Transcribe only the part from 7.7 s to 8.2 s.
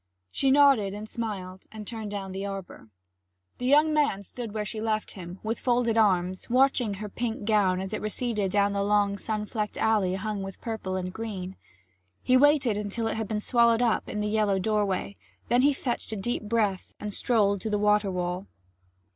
as it